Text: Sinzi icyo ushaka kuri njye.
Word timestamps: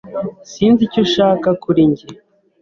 Sinzi 0.51 0.81
icyo 0.87 0.99
ushaka 1.05 1.49
kuri 1.63 1.81
njye. 1.89 2.07